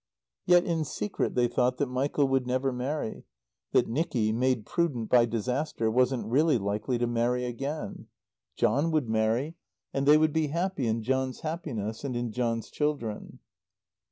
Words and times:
Yet 0.47 0.63
in 0.65 0.83
secret 0.83 1.35
they 1.35 1.47
thought 1.47 1.77
that 1.77 1.85
Michael 1.85 2.27
would 2.29 2.47
never 2.47 2.71
marry; 2.73 3.23
that 3.71 3.87
Nicky, 3.87 4.31
made 4.31 4.65
prudent 4.65 5.11
by 5.11 5.27
disaster, 5.27 5.91
wasn't 5.91 6.25
really 6.25 6.57
likely 6.57 6.97
to 6.97 7.05
marry 7.05 7.45
again. 7.45 8.07
John 8.55 8.89
would 8.89 9.07
marry; 9.07 9.57
and 9.93 10.07
they 10.07 10.17
would 10.17 10.33
be 10.33 10.47
happy 10.47 10.87
in 10.87 11.03
John's 11.03 11.41
happiness 11.41 12.03
and 12.03 12.15
in 12.15 12.31
John's 12.31 12.71
children. 12.71 13.41